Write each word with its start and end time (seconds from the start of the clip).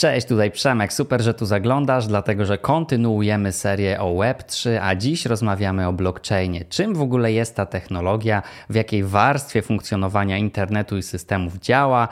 Cześć, 0.00 0.26
tutaj 0.26 0.50
Przemek. 0.50 0.92
Super, 0.92 1.22
że 1.22 1.34
tu 1.34 1.46
zaglądasz, 1.46 2.06
dlatego 2.06 2.44
że 2.44 2.58
kontynuujemy 2.58 3.52
serię 3.52 4.00
o 4.00 4.14
Web3, 4.14 4.78
a 4.82 4.94
dziś 4.94 5.26
rozmawiamy 5.26 5.86
o 5.88 5.92
blockchainie. 5.92 6.64
Czym 6.64 6.94
w 6.94 7.02
ogóle 7.02 7.32
jest 7.32 7.56
ta 7.56 7.66
technologia, 7.66 8.42
w 8.70 8.74
jakiej 8.74 9.04
warstwie 9.04 9.62
funkcjonowania 9.62 10.38
internetu 10.38 10.96
i 10.96 11.02
systemów 11.02 11.58
działa, 11.58 12.08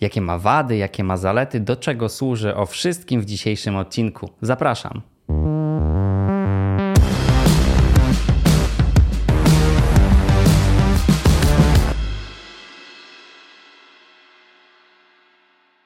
jakie 0.00 0.20
ma 0.20 0.38
wady, 0.38 0.76
jakie 0.76 1.04
ma 1.04 1.16
zalety, 1.16 1.60
do 1.60 1.76
czego 1.76 2.08
służy, 2.08 2.56
o 2.56 2.66
wszystkim 2.66 3.20
w 3.20 3.24
dzisiejszym 3.24 3.76
odcinku. 3.76 4.30
Zapraszam. 4.42 5.02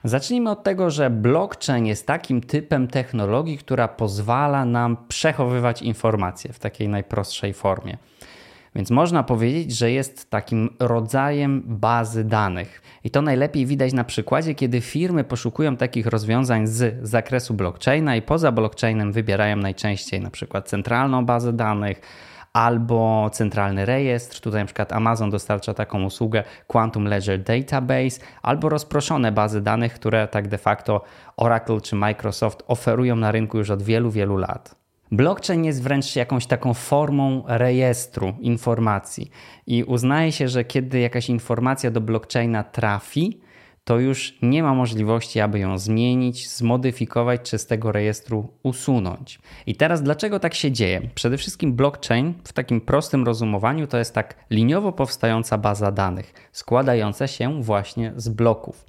Zacznijmy 0.09 0.51
od 0.51 0.63
tego, 0.63 0.91
że 0.91 1.11
blockchain 1.11 1.87
jest 1.87 2.07
takim 2.07 2.41
typem 2.41 2.89
technologii, 2.89 3.59
która 3.59 3.89
pozwala 3.89 4.65
nam 4.65 4.97
przechowywać 5.09 5.83
informacje 5.83 6.53
w 6.53 6.59
takiej 6.59 6.89
najprostszej 6.89 7.55
formie. 7.55 7.99
Więc 8.75 8.91
można 8.91 9.23
powiedzieć, 9.23 9.77
że 9.77 9.91
jest 9.91 10.31
takim 10.31 10.77
rodzajem 10.79 11.63
bazy 11.67 12.25
danych. 12.25 12.83
I 13.05 13.11
to 13.11 13.23
najlepiej 13.23 13.67
widać 13.67 13.93
na 13.93 14.05
przykładzie, 14.05 14.55
kiedy 14.55 14.81
firmy 14.81 15.25
poszukują 15.25 15.77
takich 15.77 16.07
rozwiązań 16.07 16.67
z 16.67 17.09
zakresu 17.09 17.55
blockchaina 17.55 18.17
i 18.17 18.23
poza 18.23 18.53
blockchainem 18.53 19.13
wybierają 19.13 19.57
najczęściej 19.57 20.21
na 20.21 20.31
przykład 20.31 20.69
centralną 20.69 21.27
bazę 21.27 21.53
danych 21.53 22.01
albo 22.59 23.31
centralny 23.33 23.87
rejestr. 23.87 24.41
Tutaj 24.41 24.63
na 24.63 24.67
przykład 24.67 24.93
Amazon 24.93 25.31
dostarcza 25.31 25.75
taką 25.75 26.05
usługę 26.05 26.45
Quantum 26.67 27.05
Ledger 27.05 27.43
Database, 27.43 28.21
albo 28.43 28.69
rozproszone 28.69 29.33
bazy 29.33 29.61
danych, 29.61 29.95
które 29.95 30.29
tak 30.29 30.49
de 30.49 30.59
facto 30.59 31.03
Oracle 31.37 31.81
czy 31.81 31.97
Microsoft 31.97 32.63
oferują 32.67 33.17
na 33.17 33.33
rynku 33.33 33.59
już 33.59 33.71
od 33.71 33.83
wielu, 33.83 34.11
wielu 34.11 34.37
lat. 34.37 34.75
Blockchain 35.13 35.65
jest 35.65 35.83
wręcz 35.83 36.17
jakąś 36.17 36.47
taką 36.47 36.75
formą 36.75 37.45
rejestru 37.47 38.35
informacji 38.41 39.31
i 39.67 39.85
uznaje 39.85 40.33
się, 40.33 40.49
że 40.49 40.65
kiedy 40.65 41.01
jakaś 41.01 41.29
informacja 41.29 41.91
do 41.91 42.01
blockchaina 42.01 42.63
trafi, 42.63 43.41
to 43.89 43.99
już 43.99 44.35
nie 44.43 44.63
ma 44.63 44.75
możliwości, 44.75 45.41
aby 45.41 45.59
ją 45.59 45.79
zmienić, 45.79 46.49
zmodyfikować 46.49 47.41
czy 47.51 47.59
z 47.59 47.67
tego 47.67 47.93
rejestru 47.93 48.53
usunąć. 48.63 49.39
I 49.67 49.75
teraz 49.75 50.03
dlaczego 50.03 50.41
tak 50.41 50.55
się 50.55 50.73
dzieje? 50.73 51.01
Przede 51.15 51.37
wszystkim 51.37 51.73
blockchain 51.73 52.35
w 52.45 52.53
takim 52.53 52.81
prostym 52.81 53.25
rozumowaniu 53.25 53.87
to 53.87 53.99
jest 53.99 54.15
tak 54.15 54.35
liniowo 54.51 54.93
powstająca 54.93 55.59
baza 55.59 55.93
danych, 55.93 56.33
składająca 56.53 57.27
się 57.27 57.63
właśnie 57.63 58.13
z 58.17 58.29
bloków. 58.29 58.85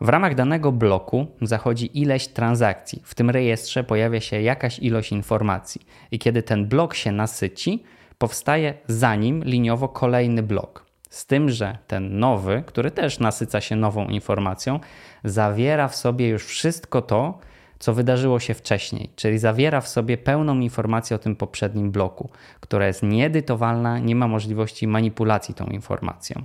W 0.00 0.08
ramach 0.08 0.34
danego 0.34 0.72
bloku 0.72 1.26
zachodzi 1.42 2.00
ileś 2.00 2.28
transakcji. 2.28 3.02
W 3.04 3.14
tym 3.14 3.30
rejestrze 3.30 3.84
pojawia 3.84 4.20
się 4.20 4.42
jakaś 4.42 4.78
ilość 4.78 5.12
informacji. 5.12 5.86
I 6.10 6.18
kiedy 6.18 6.42
ten 6.42 6.66
blok 6.66 6.94
się 6.94 7.12
nasyci, 7.12 7.82
powstaje 8.18 8.74
za 8.86 9.14
nim 9.14 9.44
liniowo 9.44 9.88
kolejny 9.88 10.42
blok. 10.42 10.85
Z 11.16 11.26
tym, 11.26 11.50
że 11.50 11.78
ten 11.86 12.18
nowy, 12.18 12.62
który 12.66 12.90
też 12.90 13.18
nasyca 13.18 13.60
się 13.60 13.76
nową 13.76 14.08
informacją, 14.08 14.80
zawiera 15.24 15.88
w 15.88 15.96
sobie 15.96 16.28
już 16.28 16.44
wszystko 16.44 17.02
to, 17.02 17.38
co 17.78 17.94
wydarzyło 17.94 18.40
się 18.40 18.54
wcześniej, 18.54 19.10
czyli 19.16 19.38
zawiera 19.38 19.80
w 19.80 19.88
sobie 19.88 20.18
pełną 20.18 20.60
informację 20.60 21.16
o 21.16 21.18
tym 21.18 21.36
poprzednim 21.36 21.90
bloku, 21.90 22.30
która 22.60 22.86
jest 22.86 23.02
nieedytowalna, 23.02 23.98
nie 23.98 24.16
ma 24.16 24.28
możliwości 24.28 24.86
manipulacji 24.86 25.54
tą 25.54 25.66
informacją. 25.66 26.44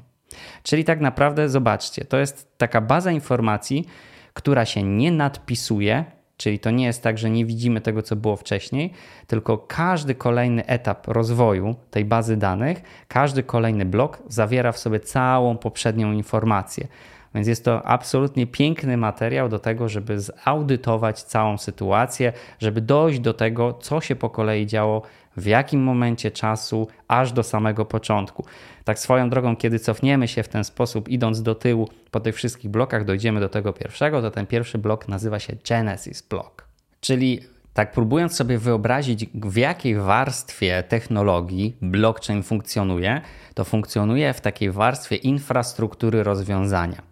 Czyli 0.63 0.83
tak 0.83 0.99
naprawdę, 0.99 1.49
zobaczcie, 1.49 2.05
to 2.05 2.17
jest 2.17 2.57
taka 2.57 2.81
baza 2.81 3.11
informacji, 3.11 3.87
która 4.33 4.65
się 4.65 4.83
nie 4.83 5.11
nadpisuje, 5.11 6.05
Czyli 6.41 6.59
to 6.59 6.71
nie 6.71 6.85
jest 6.85 7.03
tak, 7.03 7.17
że 7.17 7.29
nie 7.29 7.45
widzimy 7.45 7.81
tego, 7.81 8.01
co 8.01 8.15
było 8.15 8.35
wcześniej, 8.35 8.93
tylko 9.27 9.57
każdy 9.57 10.15
kolejny 10.15 10.65
etap 10.65 11.07
rozwoju 11.07 11.75
tej 11.91 12.05
bazy 12.05 12.37
danych, 12.37 12.81
każdy 13.07 13.43
kolejny 13.43 13.85
blok 13.85 14.19
zawiera 14.27 14.71
w 14.71 14.77
sobie 14.77 14.99
całą 14.99 15.57
poprzednią 15.57 16.11
informację. 16.11 16.87
Więc 17.35 17.47
jest 17.47 17.65
to 17.65 17.85
absolutnie 17.85 18.47
piękny 18.47 18.97
materiał 18.97 19.49
do 19.49 19.59
tego, 19.59 19.89
żeby 19.89 20.19
zaudytować 20.19 21.23
całą 21.23 21.57
sytuację, 21.57 22.33
żeby 22.59 22.81
dojść 22.81 23.19
do 23.19 23.33
tego, 23.33 23.73
co 23.73 24.01
się 24.01 24.15
po 24.15 24.29
kolei 24.29 24.65
działo, 24.65 25.01
w 25.37 25.45
jakim 25.45 25.83
momencie 25.83 26.31
czasu, 26.31 26.87
aż 27.07 27.33
do 27.33 27.43
samego 27.43 27.85
początku. 27.85 28.45
Tak 28.83 28.99
swoją 28.99 29.29
drogą, 29.29 29.55
kiedy 29.55 29.79
cofniemy 29.79 30.27
się 30.27 30.43
w 30.43 30.47
ten 30.47 30.63
sposób, 30.63 31.09
idąc 31.09 31.41
do 31.41 31.55
tyłu 31.55 31.89
po 32.11 32.19
tych 32.19 32.35
wszystkich 32.35 32.71
blokach, 32.71 33.05
dojdziemy 33.05 33.39
do 33.39 33.49
tego 33.49 33.73
pierwszego, 33.73 34.21
to 34.21 34.31
ten 34.31 34.47
pierwszy 34.47 34.77
blok 34.77 35.07
nazywa 35.07 35.39
się 35.39 35.55
Genesis 35.69 36.21
Block. 36.21 36.65
Czyli 37.01 37.41
tak 37.73 37.91
próbując 37.91 38.35
sobie 38.35 38.57
wyobrazić, 38.57 39.25
w 39.33 39.57
jakiej 39.57 39.95
warstwie 39.95 40.83
technologii 40.83 41.75
blockchain 41.81 42.43
funkcjonuje, 42.43 43.21
to 43.53 43.63
funkcjonuje 43.63 44.33
w 44.33 44.41
takiej 44.41 44.71
warstwie 44.71 45.15
infrastruktury 45.15 46.23
rozwiązania. 46.23 47.10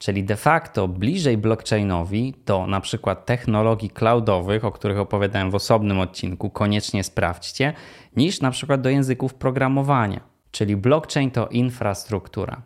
Czyli 0.00 0.24
de 0.24 0.36
facto 0.36 0.88
bliżej 0.88 1.38
blockchainowi 1.38 2.34
do 2.46 2.66
na 2.66 2.80
przykład 2.80 3.26
technologii 3.26 3.90
cloudowych, 3.90 4.64
o 4.64 4.72
których 4.72 4.98
opowiadałem 4.98 5.50
w 5.50 5.54
osobnym 5.54 6.00
odcinku, 6.00 6.50
koniecznie 6.50 7.04
sprawdźcie, 7.04 7.72
niż 8.16 8.40
na 8.40 8.50
przykład 8.50 8.80
do 8.80 8.90
języków 8.90 9.34
programowania. 9.34 10.20
Czyli 10.50 10.76
blockchain 10.76 11.30
to 11.30 11.48
infrastruktura. 11.48 12.62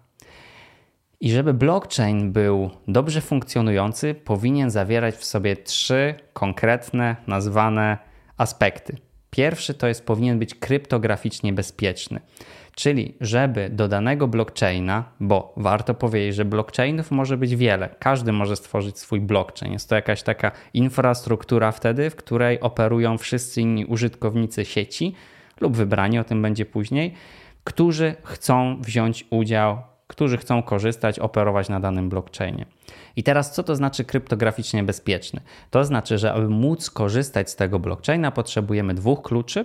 I 1.21 1.31
żeby 1.31 1.55
blockchain 1.55 2.33
był 2.33 2.71
dobrze 2.89 3.21
funkcjonujący, 3.21 4.15
powinien 4.15 4.71
zawierać 4.71 5.15
w 5.15 5.25
sobie 5.25 5.57
trzy 5.57 6.15
konkretne, 6.33 7.17
nazwane 7.27 7.99
aspekty. 8.37 8.97
Pierwszy 9.37 9.75
to 9.75 9.87
jest 9.87 10.07
powinien 10.07 10.39
być 10.39 10.55
kryptograficznie 10.55 11.53
bezpieczny. 11.53 12.21
Czyli, 12.75 13.15
żeby 13.21 13.71
do 13.71 13.89
danego 13.89 14.29
blockchaina, 14.29 15.05
bo 15.21 15.55
warto 15.57 15.95
powiedzieć, 15.95 16.35
że 16.35 16.45
blockchainów 16.45 17.11
może 17.11 17.37
być 17.37 17.57
wiele, 17.57 17.89
każdy 17.99 18.33
może 18.33 18.57
stworzyć 18.57 18.99
swój 18.99 19.21
blockchain. 19.21 19.73
Jest 19.73 19.89
to 19.89 19.95
jakaś 19.95 20.23
taka 20.23 20.53
infrastruktura 20.75 21.73
wtedy, 21.73 22.11
w 22.11 22.17
której 22.17 22.61
operują 22.61 23.19
wszyscy 23.19 23.61
inni 23.61 23.85
użytkownicy 23.85 24.65
sieci 24.65 25.15
lub 25.61 25.77
wybrani, 25.77 26.19
o 26.19 26.25
tym 26.25 26.43
będzie 26.43 26.67
później, 26.67 27.15
którzy 27.65 28.15
chcą 28.25 28.81
wziąć 28.81 29.27
udział 29.31 29.83
którzy 30.07 30.39
chcą 30.39 30.63
korzystać, 30.63 31.19
operować 31.19 31.69
na 31.69 31.81
danym 31.81 32.09
blockchainie. 32.09 32.67
I 33.17 33.23
teraz 33.23 33.53
co 33.53 33.63
to 33.63 33.77
znaczy 33.77 34.05
kryptograficznie 34.05 34.83
bezpieczny? 34.83 35.41
To 35.71 35.85
znaczy, 35.85 36.19
że 36.19 36.33
aby 36.33 36.49
móc 36.49 36.91
korzystać 36.91 37.51
z 37.51 37.57
tego 37.57 37.79
blockchaina, 37.79 38.31
potrzebujemy 38.31 38.95
dwóch 38.95 39.23
kluczy. 39.23 39.65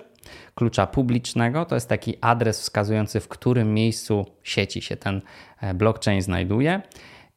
Klucza 0.55 0.87
publicznego 0.87 1.65
to 1.65 1.75
jest 1.75 1.89
taki 1.89 2.17
adres 2.21 2.61
wskazujący, 2.61 3.19
w 3.19 3.27
którym 3.27 3.73
miejscu 3.73 4.25
sieci 4.43 4.81
się 4.81 4.97
ten 4.97 5.21
e, 5.61 5.73
blockchain 5.73 6.21
znajduje 6.21 6.81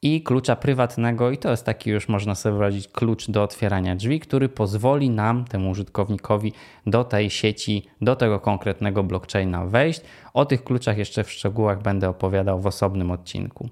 i 0.03 0.23
klucza 0.23 0.57
prywatnego, 0.57 1.31
i 1.31 1.39
to 1.39 1.51
jest 1.51 1.67
taki 1.67 1.91
już 1.91 2.09
można 2.09 2.35
sobie 2.35 2.53
wyobrazić 2.53 2.89
klucz 2.89 3.31
do 3.31 3.43
otwierania 3.43 3.97
drzwi, 3.97 4.21
który 4.21 4.49
pozwoli 4.49 5.11
nam, 5.11 5.45
temu 5.45 5.71
użytkownikowi, 5.71 6.53
do 6.87 7.05
tej 7.05 7.31
sieci, 7.31 7.87
do 8.01 8.17
tego 8.17 8.41
konkretnego 8.41 9.03
blockchaina 9.05 9.67
wejść. 9.67 10.01
O 10.35 10.45
tych 10.45 10.65
kluczach 10.65 10.99
jeszcze 10.99 11.25
w 11.25 11.33
szczegółach 11.33 11.83
będę 11.83 12.09
opowiadał 12.09 12.61
w 12.61 12.67
osobnym 12.67 13.11
odcinku. 13.11 13.69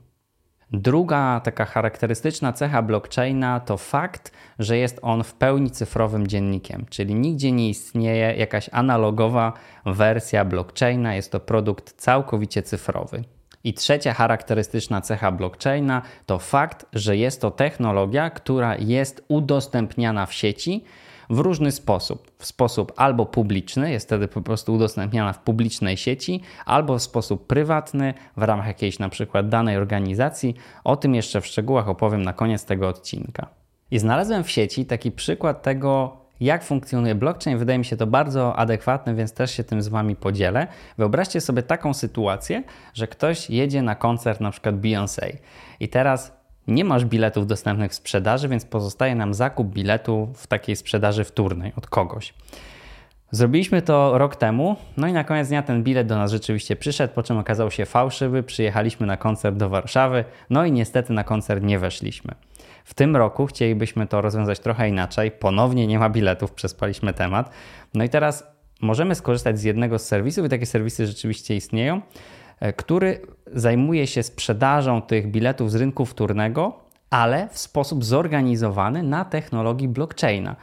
Druga 0.73 1.41
taka 1.45 1.65
charakterystyczna 1.65 2.53
cecha 2.53 2.83
blockchaina 2.83 3.61
to 3.61 3.77
fakt, 3.77 4.33
że 4.59 4.77
jest 4.79 4.99
on 5.03 5.25
w 5.25 5.35
pełni 5.35 5.71
cyfrowym 5.71 6.27
dziennikiem, 6.27 6.87
czyli 6.91 7.15
nigdzie 7.15 7.53
nie 7.53 7.69
istnieje 7.69 8.35
jakaś 8.35 8.71
analogowa 8.73 9.53
wersja 9.87 10.45
blockchaina, 10.45 11.15
jest 11.15 11.33
to 11.33 11.41
produkt 11.41 11.93
całkowicie 11.97 12.63
cyfrowy. 12.63 13.25
I 13.65 13.75
trzecia 13.75 14.15
charakterystyczna 14.15 15.01
cecha 15.01 15.33
blockchaina 15.33 16.03
to 16.27 16.39
fakt, 16.39 16.87
że 16.93 17.17
jest 17.17 17.41
to 17.41 17.51
technologia, 17.51 18.31
która 18.31 18.77
jest 18.77 19.25
udostępniana 19.29 20.27
w 20.27 20.35
sieci 20.35 20.85
w 21.31 21.39
różny 21.39 21.73
sposób. 21.73 22.31
W 22.39 22.47
sposób 22.47 22.93
albo 22.97 23.27
publiczny, 23.27 23.91
jest 23.91 24.07
wtedy 24.07 24.29
po 24.29 24.43
prostu 24.43 24.75
udostępniana 24.75 25.33
w 25.33 25.39
publicznej 25.39 25.97
sieci, 25.97 26.43
albo 26.67 26.99
w 26.99 27.03
sposób 27.03 27.47
prywatny, 27.47 28.15
w 28.37 28.43
ramach 28.43 28.67
jakiejś 28.67 28.99
na 28.99 29.09
przykład 29.09 29.49
danej 29.49 29.77
organizacji. 29.77 30.55
O 30.85 30.97
tym 30.97 31.15
jeszcze 31.15 31.41
w 31.41 31.47
szczegółach 31.47 31.89
opowiem 31.89 32.23
na 32.23 32.33
koniec 32.33 32.65
tego 32.65 32.89
odcinka. 32.89 33.47
I 33.91 33.99
znalazłem 33.99 34.45
w 34.45 34.51
sieci 34.51 34.87
taki 34.87 35.13
przykład 35.13 35.63
tego, 35.63 36.17
jak 36.41 36.65
funkcjonuje 36.65 37.15
blockchain. 37.15 37.59
Wydaje 37.59 37.79
mi 37.79 37.85
się 37.85 37.97
to 37.97 38.07
bardzo 38.07 38.57
adekwatne, 38.57 39.15
więc 39.15 39.33
też 39.33 39.51
się 39.51 39.65
tym 39.65 39.83
z 39.83 39.89
Wami 39.89 40.17
podzielę. 40.17 40.67
Wyobraźcie 40.99 41.41
sobie 41.41 41.63
taką 41.63 41.95
sytuację, 41.95 42.63
że 42.95 43.07
ktoś 43.07 43.51
jedzie 43.51 43.83
na 43.83 43.95
koncert 43.95 44.41
na 44.41 44.51
przykład 44.51 44.75
Beyoncé 44.75 45.37
i 45.81 45.89
teraz 45.89 46.40
nie 46.71 46.85
masz 46.85 47.05
biletów 47.05 47.47
dostępnych 47.47 47.91
w 47.91 47.95
sprzedaży, 47.95 48.49
więc 48.49 48.65
pozostaje 48.65 49.15
nam 49.15 49.35
zakup 49.35 49.69
biletu 49.69 50.29
w 50.35 50.47
takiej 50.47 50.77
sprzedaży 50.77 51.25
wtórnej 51.25 51.73
od 51.77 51.87
kogoś. 51.87 52.35
Zrobiliśmy 53.33 53.83
to 53.83 54.19
rok 54.19 54.37
temu, 54.37 54.77
no 54.97 55.07
i 55.07 55.13
na 55.13 55.25
koniec 55.25 55.49
dnia 55.49 55.63
ten 55.63 55.83
bilet 55.83 56.07
do 56.07 56.17
nas 56.17 56.31
rzeczywiście 56.31 56.77
przyszedł, 56.77 57.15
po 57.15 57.23
czym 57.23 57.39
okazał 57.39 57.71
się 57.71 57.87
fałszywy. 57.87 58.43
Przyjechaliśmy 58.43 59.07
na 59.07 59.17
koncert 59.17 59.57
do 59.57 59.69
Warszawy, 59.69 60.25
no 60.51 60.65
i 60.65 60.73
niestety 60.73 61.13
na 61.13 61.25
koncert 61.25 61.63
nie 61.63 61.79
weszliśmy. 61.79 62.35
W 62.85 62.95
tym 62.95 63.17
roku 63.17 63.47
chcielibyśmy 63.47 64.07
to 64.07 64.21
rozwiązać 64.21 64.61
trochę 64.61 64.89
inaczej. 64.89 65.31
Ponownie 65.31 65.87
nie 65.87 65.99
ma 65.99 66.11
biletów, 66.11 66.53
przespaliśmy 66.53 67.13
temat. 67.13 67.51
No 67.95 68.05
i 68.05 68.09
teraz 68.09 68.47
możemy 68.81 69.15
skorzystać 69.15 69.59
z 69.59 69.63
jednego 69.63 69.99
z 69.99 70.07
serwisów, 70.07 70.47
i 70.47 70.49
takie 70.49 70.67
serwisy 70.67 71.07
rzeczywiście 71.07 71.57
istnieją, 71.57 72.01
który 72.77 73.21
zajmuje 73.47 74.07
się 74.07 74.23
sprzedażą 74.23 75.03
tych 75.03 75.31
biletów 75.31 75.71
z 75.71 75.75
rynku 75.75 76.07
wtórnego, 76.07 76.73
ale 77.11 77.49
w 77.49 77.59
sposób 77.59 78.05
zorganizowany 78.05 79.03
na 79.03 79.25
technologii 79.25 79.89
blockchaina. 79.89 80.57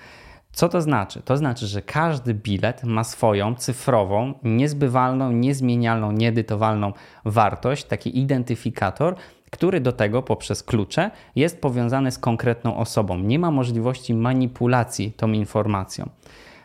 Co 0.51 0.69
to 0.69 0.81
znaczy? 0.81 1.21
To 1.21 1.37
znaczy, 1.37 1.67
że 1.67 1.81
każdy 1.81 2.33
bilet 2.33 2.83
ma 2.83 3.03
swoją 3.03 3.55
cyfrową, 3.55 4.33
niezbywalną, 4.43 5.31
niezmienialną, 5.31 6.11
nieedytowalną 6.11 6.93
wartość, 7.25 7.83
taki 7.83 8.19
identyfikator, 8.19 9.15
który 9.51 9.81
do 9.81 9.91
tego 9.91 10.23
poprzez 10.23 10.63
klucze 10.63 11.11
jest 11.35 11.61
powiązany 11.61 12.11
z 12.11 12.19
konkretną 12.19 12.77
osobą. 12.77 13.17
Nie 13.17 13.39
ma 13.39 13.51
możliwości 13.51 14.13
manipulacji 14.13 15.11
tą 15.11 15.31
informacją. 15.31 16.09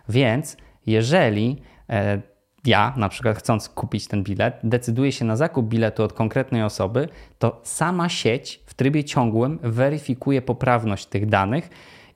Więc 0.08 0.56
jeżeli 0.86 1.62
e, 1.90 2.22
ja, 2.66 2.92
na 2.96 3.08
przykład 3.08 3.38
chcąc 3.38 3.68
kupić 3.68 4.06
ten 4.06 4.22
bilet, 4.22 4.60
decyduję 4.64 5.12
się 5.12 5.24
na 5.24 5.36
zakup 5.36 5.66
biletu 5.66 6.02
od 6.02 6.12
konkretnej 6.12 6.62
osoby, 6.62 7.08
to 7.38 7.60
sama 7.64 8.08
sieć 8.08 8.60
w 8.66 8.74
trybie 8.74 9.04
ciągłym 9.04 9.58
weryfikuje 9.62 10.42
poprawność 10.42 11.06
tych 11.06 11.26
danych 11.26 11.70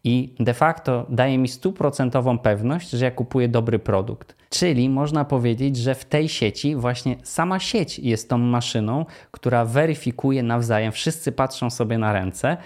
i 0.04 0.34
de 0.40 0.54
facto 0.54 1.06
daje 1.08 1.38
mi 1.38 1.48
stuprocentową 1.48 2.38
pewność, 2.38 2.90
że 2.90 3.04
ja 3.04 3.10
kupuję 3.10 3.48
dobry 3.48 3.78
produkt. 3.78 4.37
Czyli 4.50 4.88
można 4.88 5.25
powiedzieć, 5.25 5.76
że 5.76 5.94
w 5.94 6.04
tej 6.04 6.28
sieci 6.28 6.76
właśnie 6.76 7.16
sama 7.22 7.58
sieć 7.58 7.98
jest 7.98 8.28
tą 8.28 8.38
maszyną, 8.38 9.06
która 9.31 9.64
weryfikuje 9.64 10.43
nawzajem, 10.43 10.93
wszyscy 10.93 11.32
patrzą 11.32 11.70
sobie 11.70 11.98
na 11.98 12.12
ręce, 12.12 12.56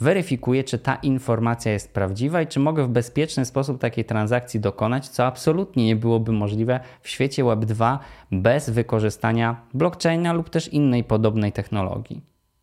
weryfikuje, 0.00 0.64
czy 0.64 0.78
ta 0.78 0.94
informacja 0.94 1.72
jest 1.72 1.92
prawdziwa 1.92 2.42
i 2.42 2.46
czy 2.46 2.60
mogę 2.60 2.84
w 2.84 2.88
bezpieczny 2.88 3.44
sposób 3.44 3.80
takiej 3.80 4.04
transakcji 4.04 4.60
dokonać, 4.60 5.08
co 5.08 5.26
absolutnie 5.26 5.86
nie 5.86 5.96
byłoby 5.96 6.32
możliwe 6.32 6.80
w 7.02 7.08
świecie 7.08 7.44
Web 7.44 7.64
2 7.64 7.98
bez 8.32 8.70
wykorzystania 8.70 9.56
blockchaina 9.74 10.32
lub 10.32 10.50
też 10.50 10.68
innej 10.68 11.04
podobnej 11.04 11.52
technologii. 11.52 12.20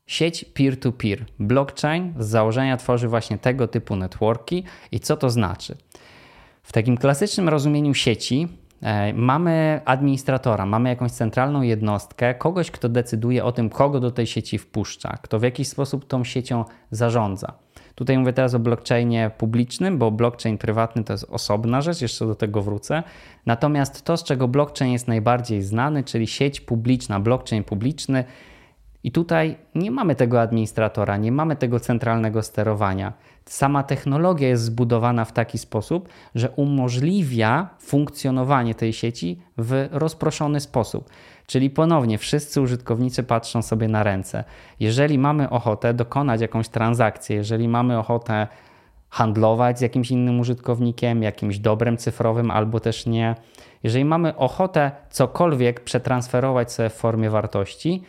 Sieć 0.07 0.45
peer-to-peer. 0.45 1.25
Blockchain 1.39 2.13
z 2.19 2.27
założenia 2.27 2.77
tworzy 2.77 3.07
właśnie 3.07 3.37
tego 3.37 3.67
typu 3.67 3.95
networki. 3.95 4.63
I 4.91 4.99
co 4.99 5.17
to 5.17 5.29
znaczy? 5.29 5.77
W 6.63 6.73
takim 6.73 6.97
klasycznym 6.97 7.49
rozumieniu 7.49 7.93
sieci 7.93 8.47
mamy 9.13 9.81
administratora, 9.85 10.65
mamy 10.65 10.89
jakąś 10.89 11.11
centralną 11.11 11.61
jednostkę, 11.61 12.35
kogoś, 12.35 12.71
kto 12.71 12.89
decyduje 12.89 13.43
o 13.43 13.51
tym, 13.51 13.69
kogo 13.69 13.99
do 13.99 14.11
tej 14.11 14.27
sieci 14.27 14.57
wpuszcza, 14.57 15.17
kto 15.21 15.39
w 15.39 15.43
jakiś 15.43 15.67
sposób 15.67 16.07
tą 16.07 16.23
siecią 16.23 16.65
zarządza. 16.91 17.53
Tutaj 17.95 18.17
mówię 18.17 18.33
teraz 18.33 18.53
o 18.53 18.59
blockchainie 18.59 19.31
publicznym, 19.37 19.97
bo 19.97 20.11
blockchain 20.11 20.57
prywatny 20.57 21.03
to 21.03 21.13
jest 21.13 21.25
osobna 21.29 21.81
rzecz, 21.81 22.01
jeszcze 22.01 22.27
do 22.27 22.35
tego 22.35 22.61
wrócę. 22.61 23.03
Natomiast 23.45 24.05
to, 24.05 24.17
z 24.17 24.23
czego 24.23 24.47
blockchain 24.47 24.91
jest 24.91 25.07
najbardziej 25.07 25.61
znany, 25.61 26.03
czyli 26.03 26.27
sieć 26.27 26.61
publiczna, 26.61 27.19
blockchain 27.19 27.63
publiczny, 27.63 28.23
i 29.07 29.11
tutaj 29.11 29.57
nie 29.75 29.91
mamy 29.91 30.15
tego 30.15 30.41
administratora, 30.41 31.17
nie 31.17 31.31
mamy 31.31 31.55
tego 31.55 31.79
centralnego 31.79 32.43
sterowania. 32.43 33.13
Sama 33.45 33.83
technologia 33.83 34.47
jest 34.47 34.63
zbudowana 34.63 35.25
w 35.25 35.31
taki 35.31 35.57
sposób, 35.57 36.09
że 36.35 36.49
umożliwia 36.49 37.69
funkcjonowanie 37.79 38.75
tej 38.75 38.93
sieci 38.93 39.41
w 39.57 39.87
rozproszony 39.91 40.59
sposób. 40.59 41.09
Czyli 41.45 41.69
ponownie 41.69 42.17
wszyscy 42.17 42.61
użytkownicy 42.61 43.23
patrzą 43.23 43.61
sobie 43.61 43.87
na 43.87 44.03
ręce. 44.03 44.43
Jeżeli 44.79 45.17
mamy 45.17 45.49
ochotę 45.49 45.93
dokonać 45.93 46.41
jakąś 46.41 46.69
transakcję, 46.69 47.35
jeżeli 47.35 47.67
mamy 47.67 47.99
ochotę 47.99 48.47
handlować 49.09 49.79
z 49.79 49.81
jakimś 49.81 50.11
innym 50.11 50.39
użytkownikiem, 50.39 51.23
jakimś 51.23 51.59
dobrem 51.59 51.97
cyfrowym 51.97 52.51
albo 52.51 52.79
też 52.79 53.05
nie, 53.05 53.35
jeżeli 53.83 54.05
mamy 54.05 54.35
ochotę 54.35 54.91
cokolwiek 55.09 55.79
przetransferować 55.79 56.71
sobie 56.71 56.89
w 56.89 56.93
formie 56.93 57.29
wartości, 57.29 58.03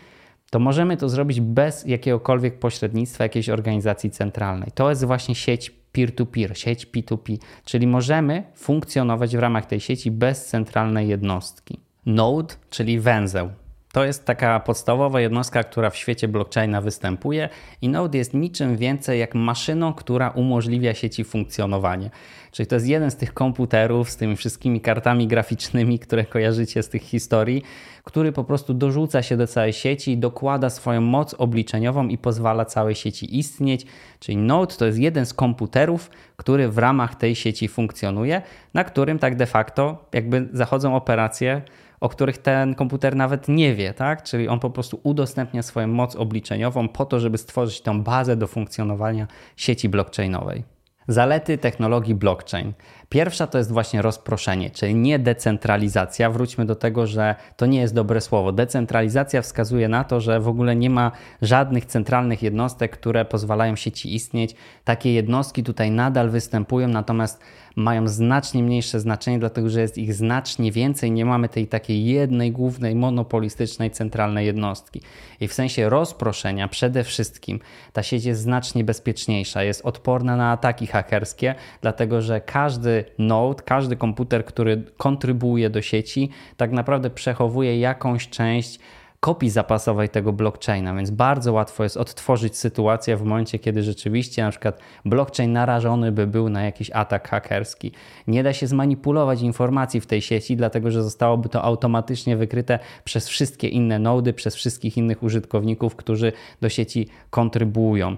to 0.51 0.59
możemy 0.59 0.97
to 0.97 1.09
zrobić 1.09 1.41
bez 1.41 1.87
jakiegokolwiek 1.87 2.59
pośrednictwa 2.59 3.25
jakiejś 3.25 3.49
organizacji 3.49 4.11
centralnej. 4.11 4.71
To 4.75 4.91
jest 4.91 5.05
właśnie 5.05 5.35
sieć 5.35 5.71
peer-to-peer, 5.71 6.59
sieć 6.59 6.87
P2P, 6.87 7.39
czyli 7.65 7.87
możemy 7.87 8.43
funkcjonować 8.55 9.37
w 9.37 9.41
ramach 9.41 9.67
tej 9.67 9.81
sieci 9.81 10.11
bez 10.11 10.47
centralnej 10.47 11.09
jednostki. 11.09 11.81
Node, 12.07 12.55
czyli 12.71 13.01
węzeł. 13.01 13.51
To 13.93 14.05
jest 14.05 14.25
taka 14.25 14.61
podstawowa 14.61 15.21
jednostka, 15.21 15.65
która 15.65 15.91
w 15.91 15.97
świecie 15.97 16.29
blockchaina 16.29 16.81
występuje 16.81 17.49
i 17.83 17.89
Node 17.89 18.19
jest 18.19 18.35
niczym 18.35 18.77
więcej 18.77 19.21
jak 19.21 19.35
maszyną, 19.35 19.95
która 19.95 20.31
umożliwia 20.31 20.95
sieci 20.95 21.25
funkcjonowanie. 21.25 22.11
Czyli 22.53 22.67
to 22.67 22.75
jest 22.75 22.87
jeden 22.87 23.11
z 23.11 23.17
tych 23.17 23.35
komputerów 23.35 24.11
z 24.11 24.17
tymi 24.17 24.37
wszystkimi 24.37 24.81
kartami 24.81 25.27
graficznymi, 25.27 25.99
które 25.99 26.25
kojarzycie 26.25 26.83
z 26.83 26.89
tych 26.89 27.03
historii, 27.03 27.63
który 28.05 28.33
po 28.33 28.45
prostu 28.45 28.75
dorzuca 28.75 29.23
się 29.23 29.37
do 29.37 29.47
całej 29.47 29.73
sieci, 29.73 30.19
dokłada 30.19 30.71
swoją 30.71 31.01
moc 31.01 31.35
obliczeniową 31.35 32.09
i 32.09 32.19
pozwala 32.19 32.65
całej 32.65 32.95
sieci 32.95 33.39
istnieć. 33.39 33.87
Czyli 34.21 34.37
Node 34.37 34.75
to 34.75 34.87
jest 34.87 34.99
jeden 34.99 35.27
z 35.27 35.35
komputerów, 35.35 36.11
który 36.37 36.69
w 36.69 36.79
ramach 36.79 37.15
tej 37.15 37.35
sieci 37.35 37.69
funkcjonuje, 37.69 38.43
na 38.75 38.85
którym 38.85 39.19
tak 39.19 39.37
de 39.37 39.47
facto 39.47 40.05
jakby 40.13 40.49
zachodzą 40.53 40.97
operacje 40.97 41.63
o 42.01 42.09
których 42.09 42.39
ten 42.39 42.75
komputer 42.75 43.17
nawet 43.17 43.49
nie 43.49 43.75
wie, 43.75 43.95
tak? 43.95 44.23
Czyli 44.23 44.49
on 44.49 44.61
po 44.61 44.71
prostu 44.71 45.01
udostępnia 45.03 45.63
swoją 45.63 45.87
moc 45.87 46.17
obliczeniową 46.17 46.89
po 46.89 47.05
to, 47.05 47.21
żeby 47.21 47.39
stworzyć 47.39 47.81
tą 47.81 48.03
bazę 48.03 48.37
do 48.37 48.47
funkcjonowania 48.47 49.27
sieci 49.57 49.89
blockchainowej. 49.89 50.65
Zalety 51.09 51.59
technologii 51.59 52.15
blockchain. 52.15 52.73
Pierwsza 53.09 53.47
to 53.47 53.59
jest 53.59 53.73
właśnie 53.73 54.03
rozproszenie, 54.03 54.71
czyli 54.71 54.95
nie 54.95 55.19
decentralizacja. 55.19 56.31
Wróćmy 56.31 56.65
do 56.65 56.75
tego, 56.75 57.07
że 57.07 57.35
to 57.57 57.67
nie 57.67 57.81
jest 57.81 57.95
dobre 57.95 58.21
słowo. 58.21 58.53
Decentralizacja 58.53 59.43
wskazuje 59.43 59.89
na 59.89 60.05
to, 60.05 60.21
że 60.21 60.41
w 60.41 60.49
ogóle 60.49 60.77
nie 60.77 60.91
ma 60.91 61.13
żadnych 61.43 61.85
centralnych 61.85 62.43
jednostek, 62.43 62.93
które 62.93 63.25
pozwalają 63.25 63.77
sieci 63.77 64.15
istnieć. 64.15 64.55
Takie 64.85 65.13
jednostki 65.13 65.63
tutaj 65.63 65.91
nadal 65.91 66.31
występują, 66.31 66.89
natomiast 66.89 67.41
mają 67.77 68.09
znacznie 68.09 68.63
mniejsze 68.63 69.01
znaczenie, 69.01 69.39
dlatego 69.39 69.71
że 69.71 69.81
jest 69.81 69.99
ich 69.99 70.15
znacznie 70.15 70.73
więcej. 70.73 71.11
Nie 71.11 71.25
mamy 71.25 71.49
tej 71.49 71.67
takiej 71.67 72.05
jednej 72.05 72.53
głównej, 72.53 72.95
monopolistycznej, 72.95 73.91
centralnej 73.91 74.47
jednostki. 74.47 75.01
I 75.41 75.49
w 75.49 75.53
sensie 75.53 75.89
rozproszenia 75.89 76.69
przede 76.69 77.05
wszystkim 77.05 77.61
ta 77.93 78.03
sieć 78.03 78.25
jest 78.25 78.41
znacznie 78.41 78.85
bezpieczniejsza, 78.85 79.63
jest 79.63 79.85
odporna 79.85 80.37
na 80.37 80.53
ataki 80.53 80.87
hakerskie, 80.87 81.55
dlatego 81.81 82.23
że 82.23 82.41
każdy 82.41 82.98
node, 83.19 83.63
każdy 83.63 83.97
komputer, 83.97 84.45
który 84.45 84.83
kontrybuuje 84.97 85.71
do 85.71 85.83
sieci, 85.83 86.31
tak 86.57 86.73
naprawdę 86.73 87.11
przechowuje 87.11 87.81
jakąś 87.81 88.29
część 88.29 88.79
kopii 89.21 89.51
zapasowej 89.51 90.09
tego 90.09 90.33
blockchaina, 90.33 90.95
więc 90.95 91.11
bardzo 91.11 91.53
łatwo 91.53 91.83
jest 91.83 91.97
odtworzyć 91.97 92.57
sytuację 92.57 93.17
w 93.17 93.23
momencie, 93.23 93.59
kiedy 93.59 93.83
rzeczywiście 93.83 94.43
na 94.43 94.51
przykład 94.51 94.81
blockchain 95.05 95.53
narażony 95.53 96.13
by 96.13 96.27
był 96.27 96.49
na 96.49 96.63
jakiś 96.63 96.91
atak 96.91 97.29
hakerski. 97.29 97.93
Nie 98.27 98.43
da 98.43 98.53
się 98.53 98.67
zmanipulować 98.67 99.43
informacji 99.43 100.01
w 100.01 100.07
tej 100.07 100.23
sieci, 100.23 100.57
dlatego 100.57 100.91
że 100.91 101.03
zostałoby 101.03 101.49
to 101.49 101.63
automatycznie 101.63 102.37
wykryte 102.37 102.79
przez 103.05 103.29
wszystkie 103.29 103.69
inne 103.69 103.99
nody, 103.99 104.33
przez 104.33 104.55
wszystkich 104.55 104.97
innych 104.97 105.23
użytkowników, 105.23 105.97
którzy 105.97 106.33
do 106.61 106.69
sieci 106.69 107.09
kontrybują. 107.31 108.17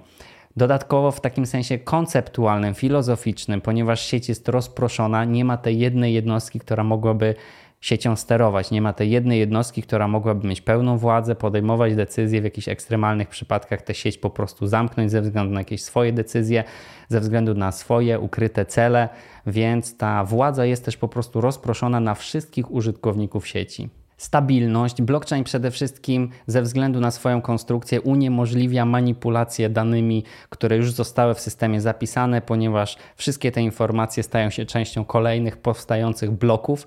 Dodatkowo 0.56 1.10
w 1.10 1.20
takim 1.20 1.46
sensie 1.46 1.78
konceptualnym, 1.78 2.74
filozoficznym, 2.74 3.60
ponieważ 3.60 4.00
sieć 4.00 4.28
jest 4.28 4.48
rozproszona, 4.48 5.24
nie 5.24 5.44
ma 5.44 5.56
tej 5.56 5.78
jednej 5.78 6.14
jednostki, 6.14 6.60
która 6.60 6.84
mogłaby 6.84 7.34
siecią 7.80 8.16
sterować. 8.16 8.70
Nie 8.70 8.82
ma 8.82 8.92
tej 8.92 9.10
jednej 9.10 9.38
jednostki, 9.38 9.82
która 9.82 10.08
mogłaby 10.08 10.48
mieć 10.48 10.60
pełną 10.60 10.98
władzę, 10.98 11.34
podejmować 11.34 11.94
decyzje 11.94 12.40
w 12.40 12.44
jakichś 12.44 12.68
ekstremalnych 12.68 13.28
przypadkach, 13.28 13.82
tę 13.82 13.94
sieć 13.94 14.18
po 14.18 14.30
prostu 14.30 14.66
zamknąć 14.66 15.10
ze 15.10 15.22
względu 15.22 15.54
na 15.54 15.60
jakieś 15.60 15.82
swoje 15.82 16.12
decyzje, 16.12 16.64
ze 17.08 17.20
względu 17.20 17.54
na 17.54 17.72
swoje 17.72 18.18
ukryte 18.18 18.66
cele, 18.66 19.08
więc 19.46 19.96
ta 19.96 20.24
władza 20.24 20.64
jest 20.64 20.84
też 20.84 20.96
po 20.96 21.08
prostu 21.08 21.40
rozproszona 21.40 22.00
na 22.00 22.14
wszystkich 22.14 22.70
użytkowników 22.70 23.48
sieci 23.48 23.88
stabilność. 24.20 25.02
Blockchain 25.02 25.44
przede 25.44 25.70
wszystkim 25.70 26.30
ze 26.46 26.62
względu 26.62 27.00
na 27.00 27.10
swoją 27.10 27.42
konstrukcję 27.42 28.00
uniemożliwia 28.00 28.84
manipulację 28.84 29.68
danymi, 29.68 30.24
które 30.48 30.76
już 30.76 30.92
zostały 30.92 31.34
w 31.34 31.40
systemie 31.40 31.80
zapisane, 31.80 32.42
ponieważ 32.42 32.96
wszystkie 33.16 33.52
te 33.52 33.62
informacje 33.62 34.22
stają 34.22 34.50
się 34.50 34.66
częścią 34.66 35.04
kolejnych 35.04 35.56
powstających 35.56 36.30
bloków. 36.30 36.86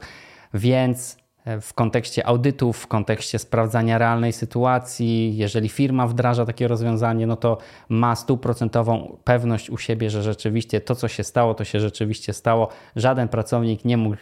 Więc 0.53 1.17
e, 1.45 1.61
w 1.61 1.73
kontekście 1.73 2.27
audytów, 2.27 2.77
w 2.77 2.87
kontekście 2.87 3.39
sprawdzania 3.39 3.97
realnej 3.97 4.33
sytuacji, 4.33 5.37
jeżeli 5.37 5.69
firma 5.69 6.07
wdraża 6.07 6.45
takie 6.45 6.67
rozwiązanie, 6.67 7.27
no 7.27 7.35
to 7.35 7.57
ma 7.89 8.15
stuprocentową 8.15 9.17
pewność 9.23 9.69
u 9.69 9.77
siebie, 9.77 10.09
że 10.09 10.23
rzeczywiście 10.23 10.81
to, 10.81 10.95
co 10.95 11.07
się 11.07 11.23
stało, 11.23 11.53
to 11.53 11.63
się 11.63 11.79
rzeczywiście 11.79 12.33
stało. 12.33 12.69
Żaden 12.95 13.27
pracownik 13.27 13.85
nie 13.85 13.97
mógł 13.97 14.17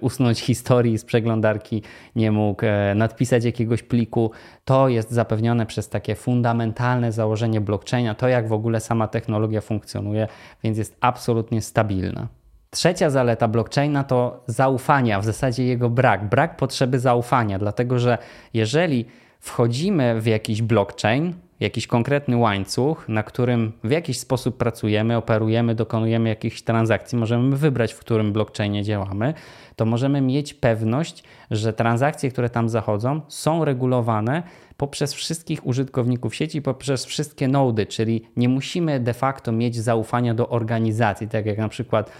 usunąć 0.00 0.40
historii 0.40 0.98
z 0.98 1.04
przeglądarki, 1.04 1.82
nie 2.16 2.32
mógł 2.32 2.66
e, 2.66 2.94
nadpisać 2.94 3.44
jakiegoś 3.44 3.82
pliku. 3.82 4.30
To 4.64 4.88
jest 4.88 5.10
zapewnione 5.10 5.66
przez 5.66 5.88
takie 5.88 6.14
fundamentalne 6.14 7.12
założenie 7.12 7.60
blockchaina, 7.60 8.14
to 8.14 8.28
jak 8.28 8.48
w 8.48 8.52
ogóle 8.52 8.80
sama 8.80 9.08
technologia 9.08 9.60
funkcjonuje, 9.60 10.28
więc 10.62 10.78
jest 10.78 10.96
absolutnie 11.00 11.62
stabilna. 11.62 12.28
Trzecia 12.70 13.10
zaleta 13.10 13.48
blockchaina 13.48 14.04
to 14.04 14.44
zaufania, 14.46 15.20
w 15.20 15.24
zasadzie 15.24 15.64
jego 15.64 15.90
brak, 15.90 16.28
brak 16.28 16.56
potrzeby 16.56 16.98
zaufania, 16.98 17.58
dlatego 17.58 17.98
że 17.98 18.18
jeżeli 18.54 19.04
wchodzimy 19.40 20.20
w 20.20 20.26
jakiś 20.26 20.62
blockchain, 20.62 21.34
jakiś 21.60 21.86
konkretny 21.86 22.36
łańcuch, 22.36 23.08
na 23.08 23.22
którym 23.22 23.72
w 23.84 23.90
jakiś 23.90 24.18
sposób 24.18 24.56
pracujemy, 24.56 25.16
operujemy, 25.16 25.74
dokonujemy 25.74 26.28
jakichś 26.28 26.62
transakcji, 26.62 27.18
możemy 27.18 27.56
wybrać, 27.56 27.92
w 27.92 27.98
którym 27.98 28.32
blockchainie 28.32 28.82
działamy, 28.82 29.34
to 29.76 29.86
możemy 29.86 30.20
mieć 30.20 30.54
pewność, 30.54 31.24
że 31.50 31.72
transakcje, 31.72 32.30
które 32.30 32.50
tam 32.50 32.68
zachodzą, 32.68 33.20
są 33.28 33.64
regulowane 33.64 34.42
poprzez 34.76 35.14
wszystkich 35.14 35.66
użytkowników 35.66 36.34
sieci, 36.34 36.62
poprzez 36.62 37.04
wszystkie 37.04 37.48
nody, 37.48 37.86
czyli 37.86 38.22
nie 38.36 38.48
musimy 38.48 39.00
de 39.00 39.14
facto 39.14 39.52
mieć 39.52 39.76
zaufania 39.76 40.34
do 40.34 40.48
organizacji, 40.48 41.28
tak 41.28 41.46
jak 41.46 41.58
na 41.58 41.68
przykład 41.68 42.10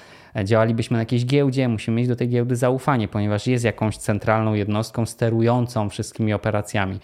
działalibyśmy 0.44 0.94
na 0.94 1.00
jakiejś 1.00 1.26
giełdzie, 1.26 1.68
musimy 1.68 1.96
mieć 1.96 2.08
do 2.08 2.16
tej 2.16 2.28
giełdy 2.28 2.56
zaufanie, 2.56 3.08
ponieważ 3.08 3.46
jest 3.46 3.64
jakąś 3.64 3.96
centralną 3.96 4.54
jednostką 4.54 5.06
sterującą 5.06 5.88
wszystkimi 5.88 6.32
operacjami. 6.32 6.98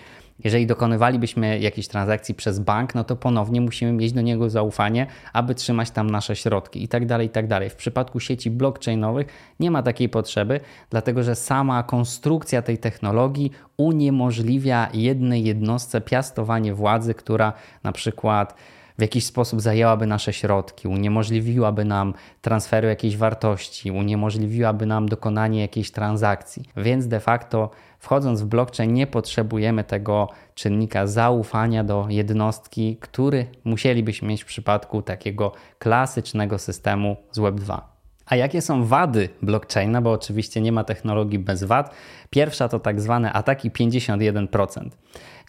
Jeżeli 0.44 0.66
dokonywalibyśmy 0.66 1.58
jakiejś 1.58 1.88
transakcji 1.88 2.34
przez 2.34 2.58
bank, 2.58 2.94
no 2.94 3.04
to 3.04 3.16
ponownie 3.16 3.60
musimy 3.60 3.92
mieć 3.92 4.12
do 4.12 4.20
niego 4.20 4.50
zaufanie, 4.50 5.06
aby 5.32 5.54
trzymać 5.54 5.90
tam 5.90 6.10
nasze 6.10 6.36
środki 6.36 6.82
i 6.82 6.88
tak 6.88 7.06
dalej, 7.06 7.26
i 7.26 7.30
tak 7.30 7.46
dalej. 7.46 7.70
W 7.70 7.76
przypadku 7.76 8.20
sieci 8.20 8.50
blockchainowych 8.50 9.26
nie 9.60 9.70
ma 9.70 9.82
takiej 9.82 10.08
potrzeby, 10.08 10.60
dlatego 10.90 11.22
że 11.22 11.34
sama 11.34 11.82
konstrukcja 11.82 12.62
tej 12.62 12.78
technologii 12.78 13.50
uniemożliwia 13.76 14.88
jednej 14.94 15.44
jednostce 15.44 16.00
piastowanie 16.00 16.74
władzy, 16.74 17.14
która 17.14 17.52
na 17.84 17.92
przykład 17.92 18.54
w 18.98 19.02
jakiś 19.02 19.26
sposób 19.26 19.60
zajęłaby 19.60 20.06
nasze 20.06 20.32
środki, 20.32 20.88
uniemożliwiłaby 20.88 21.84
nam 21.84 22.14
transferu 22.40 22.88
jakiejś 22.88 23.16
wartości, 23.16 23.90
uniemożliwiłaby 23.90 24.86
nam 24.86 25.08
dokonanie 25.08 25.60
jakiejś 25.60 25.90
transakcji. 25.90 26.64
Więc 26.76 27.08
de 27.08 27.20
facto 27.20 27.70
wchodząc 27.98 28.42
w 28.42 28.46
blockchain 28.46 28.92
nie 28.92 29.06
potrzebujemy 29.06 29.84
tego 29.84 30.28
czynnika 30.54 31.06
zaufania 31.06 31.84
do 31.84 32.06
jednostki, 32.08 32.96
który 33.00 33.46
musielibyśmy 33.64 34.28
mieć 34.28 34.42
w 34.42 34.46
przypadku 34.46 35.02
takiego 35.02 35.52
klasycznego 35.78 36.58
systemu 36.58 37.16
z 37.32 37.38
Web2. 37.38 37.80
A 38.26 38.36
jakie 38.36 38.62
są 38.62 38.84
wady 38.84 39.28
blockchaina? 39.42 40.02
Bo 40.02 40.12
oczywiście 40.12 40.60
nie 40.60 40.72
ma 40.72 40.84
technologii 40.84 41.38
bez 41.38 41.64
wad. 41.64 41.94
Pierwsza 42.30 42.68
to 42.68 42.78
tak 42.80 43.00
zwane 43.00 43.32
ataki 43.32 43.70
51%, 43.70 44.90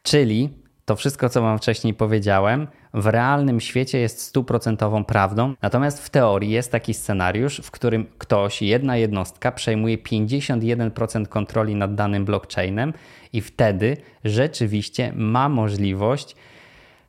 czyli 0.03 0.49
to 0.85 0.95
wszystko, 0.95 1.29
co 1.29 1.41
Wam 1.41 1.57
wcześniej 1.57 1.93
powiedziałem, 1.93 2.67
w 2.97 3.05
realnym 3.05 3.59
świecie 3.59 3.99
jest 3.99 4.21
stuprocentową 4.21 5.03
prawdą. 5.05 5.53
Natomiast 5.61 6.05
w 6.05 6.09
teorii 6.09 6.51
jest 6.51 6.71
taki 6.71 6.93
scenariusz, 6.93 7.61
w 7.63 7.71
którym 7.71 8.05
ktoś, 8.17 8.61
jedna 8.61 8.97
jednostka 8.97 9.51
przejmuje 9.51 9.97
51% 9.97 11.27
kontroli 11.27 11.75
nad 11.75 11.95
danym 11.95 12.25
blockchainem 12.25 12.93
i 13.33 13.41
wtedy 13.41 13.97
rzeczywiście 14.23 15.13
ma 15.15 15.49
możliwość 15.49 16.35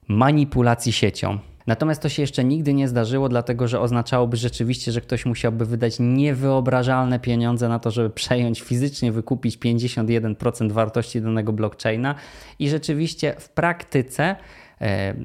manipulacji 0.09 0.93
siecią. 0.93 1.39
Natomiast 1.67 2.03
to 2.03 2.09
się 2.09 2.23
jeszcze 2.23 2.45
nigdy 2.45 2.75
nie 2.75 2.89
zdarzyło, 2.89 3.29
dlatego 3.29 3.69
że 3.69 3.81
oznaczałoby 3.81 4.37
rzeczywiście, 4.37 4.93
że 4.93 5.01
ktoś 5.01 5.27
musiałby 5.27 5.67
wydać 5.67 5.97
niewyobrażalne 6.01 7.21
pieniądze 7.21 7.69
na 7.69 7.79
to, 7.79 7.91
żeby 7.91 8.11
przejąć 8.11 8.61
fizycznie, 8.61 9.13
wykupić 9.13 9.59
51% 9.59 10.73
wartości 10.73 11.23
danego 11.23 11.53
blockchaina 11.53 12.15
i 12.59 12.69
rzeczywiście 12.69 13.35
w 13.39 13.49
praktyce 13.49 14.37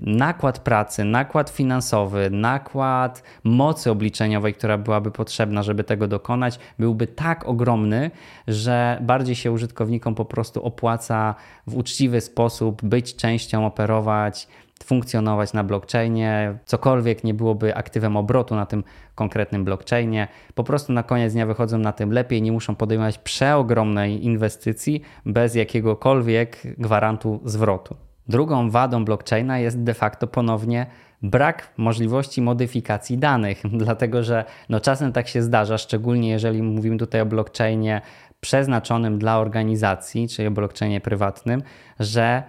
nakład 0.01 0.59
pracy, 0.59 1.03
nakład 1.03 1.49
finansowy, 1.49 2.29
nakład 2.29 3.23
mocy 3.43 3.91
obliczeniowej, 3.91 4.53
która 4.53 4.77
byłaby 4.77 5.11
potrzebna, 5.11 5.63
żeby 5.63 5.83
tego 5.83 6.07
dokonać, 6.07 6.59
byłby 6.79 7.07
tak 7.07 7.47
ogromny, 7.47 8.11
że 8.47 8.97
bardziej 9.01 9.35
się 9.35 9.51
użytkownikom 9.51 10.15
po 10.15 10.25
prostu 10.25 10.65
opłaca 10.65 11.35
w 11.67 11.77
uczciwy 11.77 12.21
sposób 12.21 12.85
być 12.85 13.15
częścią, 13.15 13.65
operować 13.65 14.47
funkcjonować 14.83 15.53
na 15.53 15.63
blockchainie, 15.63 16.57
cokolwiek 16.65 17.23
nie 17.23 17.33
byłoby 17.33 17.75
aktywem 17.75 18.17
obrotu 18.17 18.55
na 18.55 18.65
tym 18.65 18.83
konkretnym 19.15 19.65
blockchainie. 19.65 20.27
Po 20.55 20.63
prostu 20.63 20.93
na 20.93 21.03
koniec 21.03 21.33
dnia 21.33 21.45
wychodzą 21.45 21.77
na 21.77 21.91
tym 21.91 22.11
lepiej, 22.11 22.41
nie 22.41 22.51
muszą 22.51 22.75
podejmować 22.75 23.17
przeogromnej 23.17 24.25
inwestycji 24.25 25.01
bez 25.25 25.55
jakiegokolwiek 25.55 26.61
gwarantu 26.77 27.41
zwrotu. 27.45 27.95
Drugą 28.27 28.69
wadą 28.69 29.05
blockchaina 29.05 29.59
jest 29.59 29.83
de 29.83 29.93
facto 29.93 30.27
ponownie 30.27 30.85
brak 31.21 31.73
możliwości 31.77 32.41
modyfikacji 32.41 33.17
danych, 33.17 33.61
dlatego 33.83 34.23
że 34.23 34.45
no 34.69 34.79
czasem 34.79 35.11
tak 35.11 35.27
się 35.27 35.41
zdarza, 35.41 35.77
szczególnie 35.77 36.29
jeżeli 36.29 36.63
mówimy 36.63 36.97
tutaj 36.97 37.21
o 37.21 37.25
blockchainie 37.25 38.01
przeznaczonym 38.39 39.19
dla 39.19 39.39
organizacji, 39.39 40.27
czyli 40.27 40.47
o 40.47 40.51
blockchainie 40.51 41.01
prywatnym, 41.01 41.63
że 41.99 42.43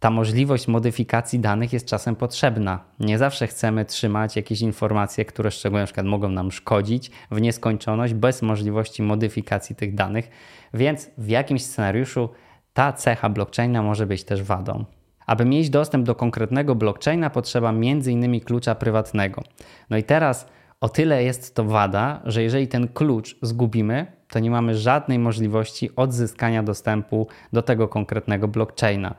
ta 0.00 0.10
możliwość 0.10 0.68
modyfikacji 0.68 1.40
danych 1.40 1.72
jest 1.72 1.86
czasem 1.86 2.16
potrzebna. 2.16 2.84
Nie 3.00 3.18
zawsze 3.18 3.46
chcemy 3.46 3.84
trzymać 3.84 4.36
jakieś 4.36 4.60
informacje, 4.60 5.24
które 5.24 5.50
szczególnie 5.50 5.82
na 5.82 5.86
przykład 5.86 6.06
mogą 6.06 6.28
nam 6.28 6.52
szkodzić 6.52 7.10
w 7.30 7.40
nieskończoność 7.40 8.14
bez 8.14 8.42
możliwości 8.42 9.02
modyfikacji 9.02 9.76
tych 9.76 9.94
danych, 9.94 10.30
więc 10.74 11.10
w 11.18 11.28
jakimś 11.28 11.64
scenariuszu 11.64 12.28
ta 12.72 12.92
cecha 12.92 13.28
blockchaina 13.28 13.82
może 13.82 14.06
być 14.06 14.24
też 14.24 14.42
wadą. 14.42 14.84
Aby 15.30 15.44
mieć 15.44 15.70
dostęp 15.70 16.06
do 16.06 16.14
konkretnego 16.14 16.74
blockchaina, 16.74 17.30
potrzeba 17.30 17.68
m.in. 17.70 18.40
klucza 18.40 18.74
prywatnego. 18.74 19.42
No 19.90 19.96
i 19.96 20.02
teraz 20.02 20.46
o 20.80 20.88
tyle 20.88 21.24
jest 21.24 21.54
to 21.54 21.64
wada, 21.64 22.20
że 22.24 22.42
jeżeli 22.42 22.68
ten 22.68 22.88
klucz 22.88 23.36
zgubimy, 23.42 24.06
to 24.28 24.38
nie 24.38 24.50
mamy 24.50 24.74
żadnej 24.74 25.18
możliwości 25.18 25.90
odzyskania 25.96 26.62
dostępu 26.62 27.28
do 27.52 27.62
tego 27.62 27.88
konkretnego 27.88 28.48
blockchaina. 28.48 29.14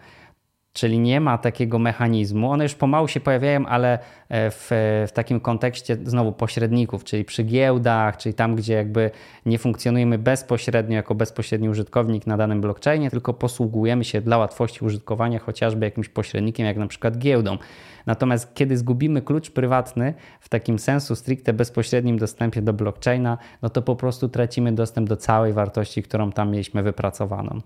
Czyli 0.74 1.00
nie 1.00 1.22
ma 1.22 1.38
takiego 1.38 1.80
mechanizmu. 1.80 2.52
One 2.52 2.64
już 2.64 2.76
pomału 2.76 3.08
się 3.08 3.20
pojawiają, 3.20 3.66
ale 3.66 4.00
e, 4.30 4.52
w, 4.52 4.68
w, 5.08 5.12
takim 5.14 5.40
kontekście 5.40 5.98
znowu 6.04 6.32
pośredników, 6.32 7.04
czyli 7.04 7.26
przy 7.26 7.44
giełdach, 7.44 8.18
czyli 8.18 8.36
tam, 8.36 8.56
gdzie 8.56 8.74
jakby 8.74 9.12
nie 9.46 9.58
funkcjonujemy 9.58 10.18
bezpośrednio 10.18 10.96
jako 10.96 11.16
bezpośredni 11.16 11.70
użytkownik 11.70 12.28
na 12.28 12.38
danym 12.38 12.62
blockchainie, 12.62 13.10
tylko 13.10 13.34
posługujemy 13.34 14.04
się 14.04 14.22
dla 14.22 14.38
łatwości 14.38 14.86
użytkowania 14.86 15.40
chociażby 15.40 15.86
jakimś 15.86 16.10
pośrednikiem, 16.10 16.66
jak 16.66 16.78
na 16.78 16.88
przykład 16.88 17.18
giełdą. 17.18 17.58
Natomiast 18.06 18.54
kiedy 18.54 18.78
zgubimy 18.78 19.22
klucz 19.22 19.52
prywatny 19.52 20.14
w 20.40 20.50
takim 20.50 20.80
sensu 20.80 21.16
stricte 21.16 21.54
bezpośrednim 21.54 22.18
dostępie 22.18 22.62
do 22.62 22.74
blockchaina, 22.74 23.38
no 23.62 23.70
to 23.70 23.82
po 23.82 23.96
prostu 23.96 24.30
tracimy 24.30 24.72
dostęp 24.72 25.10
do 25.10 25.18
całej 25.18 25.54
wartości, 25.54 26.04
którą 26.04 26.32
tam 26.32 26.52
mieliśmy 26.52 26.84
wypracowaną. 26.84 27.62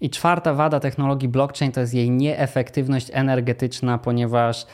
I 0.00 0.10
czwarta 0.10 0.54
wada 0.54 0.80
technologii 0.80 1.28
blockchain 1.28 1.72
to 1.72 1.80
jest 1.80 1.94
jej 1.94 2.10
nieefektywność 2.10 3.10
energetyczna, 3.12 3.98
ponieważ 3.98 4.66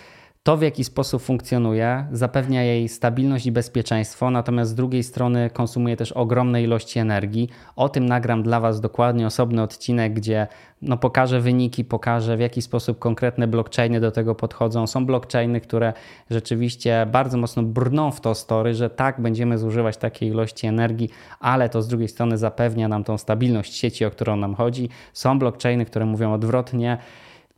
to, 0.43 0.57
w 0.57 0.63
jaki 0.63 0.85
sposób 0.85 1.23
funkcjonuje, 1.23 2.07
zapewnia 2.13 2.63
jej 2.63 2.89
stabilność 2.89 3.47
i 3.47 3.53
bezpieczeństwo, 3.53 4.31
natomiast 4.31 4.71
z 4.71 4.75
drugiej 4.75 5.03
strony 5.03 5.51
konsumuje 5.51 5.97
też 5.97 6.13
ogromne 6.13 6.63
ilości 6.63 6.99
energii. 6.99 7.49
O 7.77 7.89
tym 7.89 8.07
nagram 8.07 8.43
dla 8.43 8.61
Was 8.61 8.81
dokładnie 8.81 9.27
osobny 9.27 9.63
odcinek, 9.63 10.13
gdzie 10.13 10.47
no, 10.83 10.97
pokażę 10.97 11.41
wyniki, 11.41 11.85
pokażę 11.85 12.37
w 12.37 12.41
jaki 12.41 12.63
sposób 12.63 12.99
konkretne 12.99 13.47
blockchainy 13.47 14.01
do 14.01 14.11
tego 14.11 14.35
podchodzą. 14.35 14.87
Są 14.87 15.07
blockchainy, 15.07 15.61
które 15.61 15.93
rzeczywiście 16.31 17.07
bardzo 17.13 17.39
mocno 17.39 17.63
brną 17.63 18.11
w 18.11 18.21
to 18.21 18.35
story, 18.35 18.75
że 18.75 18.91
tak, 18.91 19.21
będziemy 19.21 19.59
zużywać 19.59 19.97
takiej 19.97 20.29
ilości 20.29 20.67
energii, 20.67 21.11
ale 21.41 21.69
to 21.69 21.83
z 21.83 21.89
drugiej 21.89 22.09
strony 22.09 22.39
zapewnia 22.39 22.89
nam 22.89 23.05
tą 23.05 23.19
stabilność 23.19 23.77
sieci, 23.77 24.05
o 24.05 24.11
którą 24.11 24.37
nam 24.37 24.55
chodzi. 24.55 24.89
Są 25.13 25.39
blockchainy, 25.39 25.85
które 25.85 26.07
mówią 26.07 26.33
odwrotnie 26.33 26.99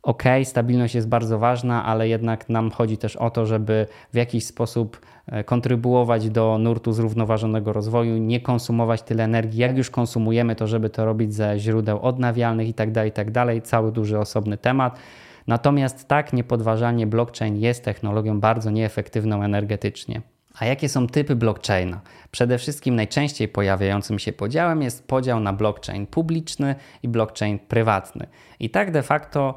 ok, 0.05 0.23
stabilność 0.43 0.95
jest 0.95 1.09
bardzo 1.09 1.39
ważna, 1.39 1.85
ale 1.85 2.07
jednak 2.07 2.49
nam 2.49 2.71
chodzi 2.71 2.97
też 2.97 3.15
o 3.15 3.29
to, 3.29 3.45
żeby 3.45 3.87
w 4.13 4.15
jakiś 4.15 4.45
sposób 4.45 5.01
e, 5.27 5.43
kontrybuować 5.43 6.29
do 6.29 6.57
nurtu 6.57 6.93
zrównoważonego 6.93 7.73
rozwoju, 7.73 8.17
nie 8.17 8.39
konsumować 8.39 9.01
tyle 9.01 9.23
energii, 9.23 9.59
jak 9.59 9.77
już 9.77 9.89
konsumujemy, 9.89 10.55
to 10.55 10.67
żeby 10.67 10.89
to 10.89 11.05
robić 11.05 11.33
ze 11.33 11.59
źródeł 11.59 11.99
odnawialnych 12.01 12.67
itd., 12.67 12.93
tak 12.93 13.27
itd., 13.27 13.45
tak 13.45 13.63
cały 13.63 13.91
duży 13.91 14.19
osobny 14.19 14.57
temat. 14.57 14.99
Natomiast 15.47 16.07
tak, 16.07 16.33
niepodważalnie 16.33 17.07
blockchain 17.07 17.57
jest 17.57 17.83
technologią 17.83 18.39
bardzo 18.39 18.71
nieefektywną 18.71 19.43
energetycznie. 19.43 20.21
A 20.59 20.65
jakie 20.65 20.89
są 20.89 21.07
typy 21.07 21.35
blockchaina? 21.35 22.01
Przede 22.31 22.57
wszystkim 22.57 22.95
najczęściej 22.95 23.47
pojawiającym 23.47 24.19
się 24.19 24.33
podziałem 24.33 24.81
jest 24.81 25.07
podział 25.07 25.39
na 25.39 25.53
blockchain 25.53 26.07
publiczny 26.07 26.75
i 27.03 27.07
blockchain 27.07 27.59
prywatny. 27.59 28.27
I 28.59 28.69
tak 28.69 28.91
de 28.91 29.03
facto 29.03 29.55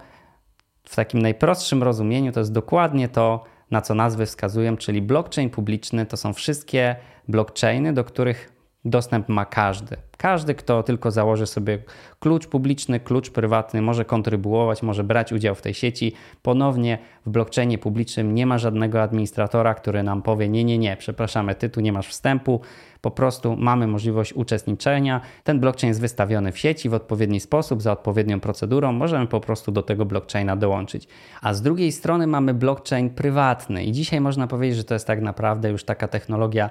w 0.88 0.96
takim 0.96 1.22
najprostszym 1.22 1.82
rozumieniu 1.82 2.32
to 2.32 2.40
jest 2.40 2.52
dokładnie 2.52 3.08
to, 3.08 3.44
na 3.70 3.80
co 3.80 3.94
nazwy 3.94 4.26
wskazują, 4.26 4.76
czyli 4.76 5.02
blockchain 5.02 5.50
publiczny. 5.50 6.06
To 6.06 6.16
są 6.16 6.32
wszystkie 6.32 6.96
blockchainy, 7.28 7.92
do 7.92 8.04
których 8.04 8.57
Dostęp 8.84 9.28
ma 9.28 9.44
każdy. 9.44 9.96
Każdy, 10.16 10.54
kto 10.54 10.82
tylko 10.82 11.10
założy 11.10 11.46
sobie 11.46 11.78
klucz 12.18 12.46
publiczny, 12.46 13.00
klucz 13.00 13.30
prywatny, 13.30 13.82
może 13.82 14.04
kontrybuować, 14.04 14.82
może 14.82 15.04
brać 15.04 15.32
udział 15.32 15.54
w 15.54 15.62
tej 15.62 15.74
sieci. 15.74 16.12
Ponownie 16.42 16.98
w 17.26 17.30
blockchainie 17.30 17.78
publicznym 17.78 18.34
nie 18.34 18.46
ma 18.46 18.58
żadnego 18.58 19.02
administratora, 19.02 19.74
który 19.74 20.02
nam 20.02 20.22
powie: 20.22 20.48
Nie, 20.48 20.64
nie, 20.64 20.78
nie, 20.78 20.96
przepraszamy, 20.96 21.54
ty 21.54 21.68
tu 21.68 21.80
nie 21.80 21.92
masz 21.92 22.08
wstępu. 22.08 22.60
Po 23.00 23.10
prostu 23.10 23.56
mamy 23.56 23.86
możliwość 23.86 24.32
uczestniczenia. 24.32 25.20
Ten 25.44 25.60
blockchain 25.60 25.88
jest 25.88 26.00
wystawiony 26.00 26.52
w 26.52 26.58
sieci 26.58 26.88
w 26.88 26.94
odpowiedni 26.94 27.40
sposób, 27.40 27.82
za 27.82 27.92
odpowiednią 27.92 28.40
procedurą. 28.40 28.92
Możemy 28.92 29.26
po 29.26 29.40
prostu 29.40 29.72
do 29.72 29.82
tego 29.82 30.04
blockchaina 30.04 30.56
dołączyć. 30.56 31.08
A 31.42 31.54
z 31.54 31.62
drugiej 31.62 31.92
strony 31.92 32.26
mamy 32.26 32.54
blockchain 32.54 33.10
prywatny, 33.10 33.84
i 33.84 33.92
dzisiaj 33.92 34.20
można 34.20 34.46
powiedzieć, 34.46 34.76
że 34.76 34.84
to 34.84 34.94
jest 34.94 35.06
tak 35.06 35.20
naprawdę 35.20 35.70
już 35.70 35.84
taka 35.84 36.08
technologia 36.08 36.70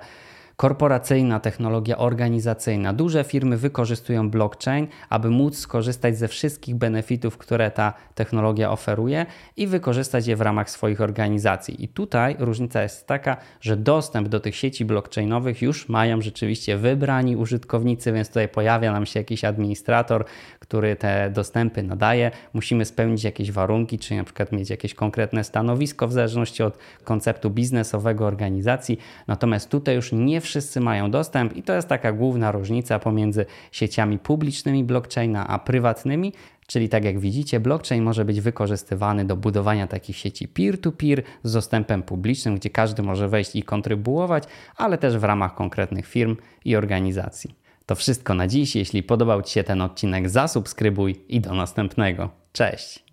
korporacyjna 0.57 1.39
technologia 1.39 1.97
organizacyjna. 1.97 2.93
Duże 2.93 3.23
firmy 3.23 3.57
wykorzystują 3.57 4.29
blockchain, 4.29 4.87
aby 5.09 5.29
móc 5.29 5.57
skorzystać 5.57 6.17
ze 6.17 6.27
wszystkich 6.27 6.75
benefitów, 6.75 7.37
które 7.37 7.71
ta 7.71 7.93
technologia 8.15 8.71
oferuje 8.71 9.25
i 9.57 9.67
wykorzystać 9.67 10.27
je 10.27 10.35
w 10.35 10.41
ramach 10.41 10.69
swoich 10.69 11.01
organizacji. 11.01 11.83
I 11.83 11.87
tutaj 11.87 12.35
różnica 12.39 12.83
jest 12.83 13.07
taka, 13.07 13.37
że 13.61 13.77
dostęp 13.77 14.27
do 14.27 14.39
tych 14.39 14.55
sieci 14.55 14.85
blockchainowych 14.85 15.61
już 15.61 15.89
mają 15.89 16.21
rzeczywiście 16.21 16.77
wybrani 16.77 17.35
użytkownicy, 17.35 18.11
więc 18.11 18.27
tutaj 18.27 18.49
pojawia 18.49 18.91
nam 18.91 19.05
się 19.05 19.19
jakiś 19.19 19.43
administrator, 19.43 20.25
który 20.59 20.95
te 20.95 21.31
dostępy 21.33 21.83
nadaje. 21.83 22.31
Musimy 22.53 22.85
spełnić 22.85 23.23
jakieś 23.23 23.51
warunki, 23.51 23.99
czy 23.99 24.15
na 24.15 24.23
przykład 24.23 24.51
mieć 24.51 24.69
jakieś 24.69 24.93
konkretne 24.93 25.43
stanowisko 25.43 26.07
w 26.07 26.13
zależności 26.13 26.63
od 26.63 26.77
konceptu 27.03 27.49
biznesowego 27.49 28.25
organizacji. 28.25 28.99
Natomiast 29.27 29.69
tutaj 29.69 29.95
już 29.95 30.11
nie 30.11 30.41
wszyscy 30.47 30.79
mają 30.79 31.11
dostęp 31.11 31.55
i 31.55 31.63
to 31.63 31.73
jest 31.73 31.87
taka 31.87 32.11
główna 32.11 32.51
różnica 32.51 32.99
pomiędzy 32.99 33.45
sieciami 33.71 34.19
publicznymi 34.19 34.83
blockchaina 34.83 35.47
a 35.47 35.59
prywatnymi, 35.59 36.33
Czyli 36.67 36.89
tak 36.89 37.05
jak 37.05 37.19
widzicie, 37.19 37.59
blockchain 37.59 38.03
może 38.03 38.25
być 38.25 38.41
wykorzystywany 38.41 39.25
do 39.25 39.35
budowania 39.35 39.87
takich 39.87 40.17
sieci 40.17 40.47
peer-to-peer 40.47 41.19
-peer 41.19 41.23
z 41.43 41.53
dostępem 41.53 42.03
publicznym, 42.03 42.55
gdzie 42.55 42.69
każdy 42.69 43.03
może 43.03 43.27
wejść 43.27 43.55
i 43.55 43.63
kontrybuować, 43.63 44.43
ale 44.75 44.97
też 44.97 45.17
w 45.17 45.23
ramach 45.23 45.55
konkretnych 45.55 46.07
firm 46.07 46.35
i 46.65 46.75
organizacji. 46.75 47.55
To 47.85 47.95
wszystko 47.95 48.33
na 48.33 48.47
dziś. 48.47 48.75
Jeśli 48.75 49.03
podobał 49.03 49.41
Ci 49.41 49.53
się 49.53 49.63
ten 49.63 49.81
odcinek, 49.81 50.29
zasubskrybuj 50.29 51.15
i 51.27 51.41
do 51.41 51.53
następnego. 51.53 52.29
Cześć! 52.51 53.07